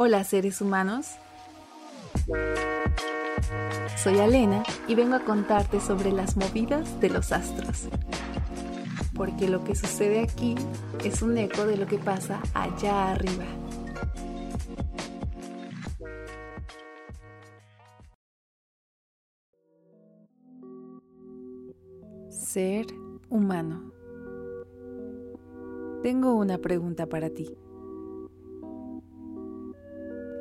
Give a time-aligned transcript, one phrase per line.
[0.00, 1.16] Hola seres humanos.
[3.96, 7.88] Soy Alena y vengo a contarte sobre las movidas de los astros.
[9.16, 10.54] Porque lo que sucede aquí
[11.04, 13.44] es un eco de lo que pasa allá arriba.
[22.30, 22.86] Ser
[23.30, 23.90] humano.
[26.04, 27.58] Tengo una pregunta para ti.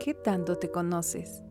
[0.07, 1.43] ¿Qué tanto te conoces?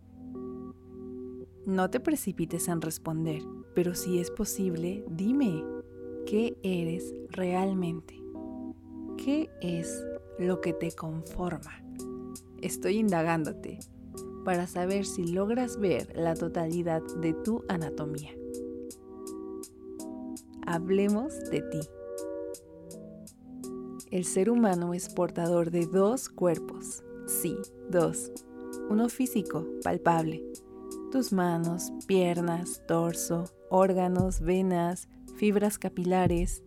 [1.67, 3.43] No te precipites en responder,
[3.75, 5.63] pero si es posible, dime,
[6.25, 8.19] ¿qué eres realmente?
[9.23, 10.03] ¿Qué es
[10.39, 11.85] lo que te conforma?
[12.63, 13.79] Estoy indagándote
[14.43, 18.31] para saber si logras ver la totalidad de tu anatomía.
[20.67, 21.81] Hablemos de ti.
[24.11, 27.57] El ser humano es portador de dos cuerpos, sí,
[27.91, 28.33] dos.
[28.89, 30.43] Uno físico, palpable.
[31.11, 36.63] Tus manos, piernas, torso, órganos, venas, fibras capilares.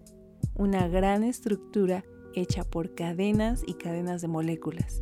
[0.55, 5.01] Una gran estructura hecha por cadenas y cadenas de moléculas.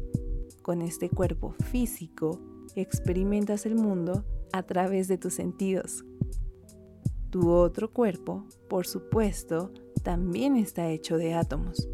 [0.61, 2.39] Con este cuerpo físico
[2.75, 6.03] experimentas el mundo a través de tus sentidos.
[7.30, 9.71] Tu otro cuerpo, por supuesto,
[10.03, 11.88] también está hecho de átomos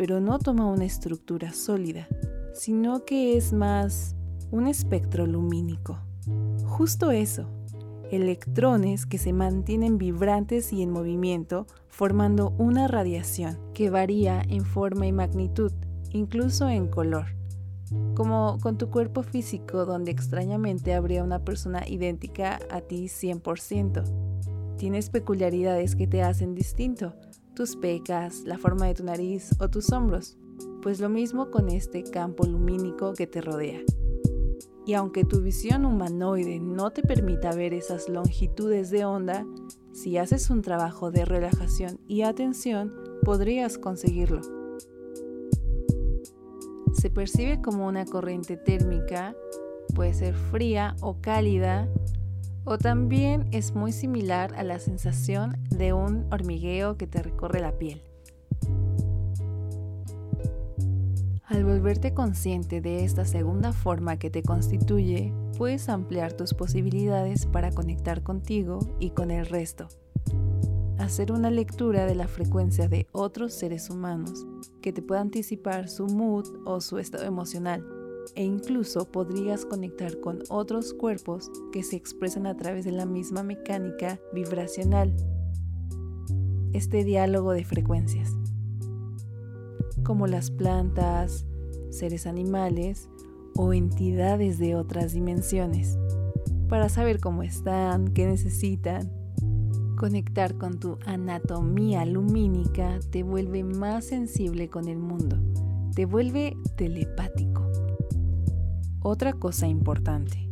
[0.00, 2.08] pero no toma una estructura sólida,
[2.54, 4.16] sino que es más
[4.50, 5.98] un espectro lumínico.
[6.64, 7.46] Justo eso,
[8.10, 15.06] electrones que se mantienen vibrantes y en movimiento, formando una radiación que varía en forma
[15.06, 15.72] y magnitud,
[16.10, 17.26] incluso en color.
[18.14, 24.76] Como con tu cuerpo físico, donde extrañamente habría una persona idéntica a ti 100%.
[24.76, 27.14] Tienes peculiaridades que te hacen distinto,
[27.54, 30.38] tus pecas, la forma de tu nariz o tus hombros,
[30.82, 33.80] pues lo mismo con este campo lumínico que te rodea.
[34.86, 39.46] Y aunque tu visión humanoide no te permita ver esas longitudes de onda,
[39.92, 44.40] si haces un trabajo de relajación y atención, podrías conseguirlo.
[46.92, 49.36] Se percibe como una corriente térmica,
[49.94, 51.88] puede ser fría o cálida,
[52.64, 57.78] o también es muy similar a la sensación de un hormigueo que te recorre la
[57.78, 58.02] piel.
[61.50, 67.72] Al volverte consciente de esta segunda forma que te constituye, puedes ampliar tus posibilidades para
[67.72, 69.88] conectar contigo y con el resto.
[70.98, 74.46] Hacer una lectura de la frecuencia de otros seres humanos
[74.80, 77.84] que te pueda anticipar su mood o su estado emocional
[78.36, 83.42] e incluso podrías conectar con otros cuerpos que se expresan a través de la misma
[83.42, 85.16] mecánica vibracional.
[86.72, 88.36] Este diálogo de frecuencias,
[90.02, 91.46] como las plantas,
[91.90, 93.08] seres animales
[93.54, 95.98] o entidades de otras dimensiones,
[96.68, 99.10] para saber cómo están, qué necesitan.
[99.96, 105.36] Conectar con tu anatomía lumínica te vuelve más sensible con el mundo,
[105.94, 107.70] te vuelve telepático
[109.02, 110.48] otra cosa importante.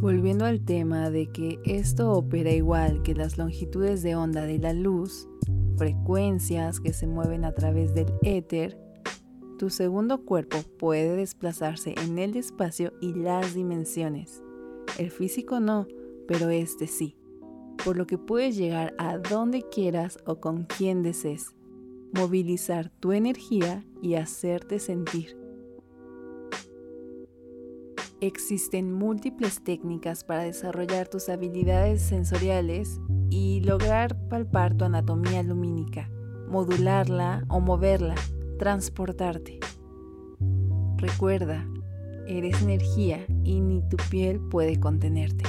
[0.00, 4.72] Volviendo al tema de que esto opera igual que las longitudes de onda de la
[4.72, 5.28] luz,
[5.78, 8.78] frecuencias que se mueven a través del éter,
[9.58, 14.42] tu segundo cuerpo puede desplazarse en el espacio y las dimensiones.
[14.98, 15.86] El físico no,
[16.26, 17.16] pero este sí.
[17.84, 21.54] Por lo que puedes llegar a donde quieras o con quien desees,
[22.12, 25.47] movilizar tu energía y hacerte sentir.
[28.20, 36.10] Existen múltiples técnicas para desarrollar tus habilidades sensoriales y lograr palpar tu anatomía lumínica,
[36.48, 38.16] modularla o moverla,
[38.58, 39.60] transportarte.
[40.96, 41.64] Recuerda,
[42.26, 45.44] eres energía y ni tu piel puede contenerte.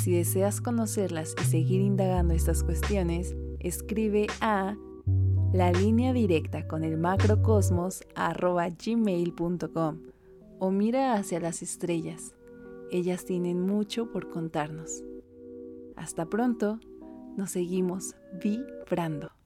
[0.00, 4.74] Si deseas conocerlas y seguir indagando estas cuestiones, escribe a
[5.52, 8.04] la línea directa con el macrocosmos
[8.82, 10.09] gmail.com
[10.60, 12.36] o mira hacia las estrellas.
[12.92, 15.02] Ellas tienen mucho por contarnos.
[15.96, 16.78] Hasta pronto,
[17.36, 19.39] nos seguimos vibrando.